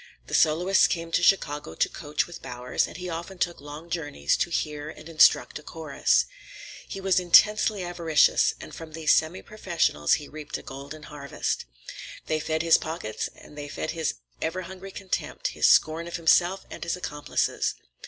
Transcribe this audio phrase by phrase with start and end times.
[0.25, 4.35] The soloists came to Chicago to coach with Bowers, and he often took long journeys
[4.37, 6.25] to hear and instruct a chorus.
[6.87, 11.65] He was intensely avaricious, and from these semi professionals he reaped a golden harvest.
[12.25, 16.65] They fed his pockets and they fed his ever hungry contempt, his scorn of himself
[16.71, 17.75] and his accomplices.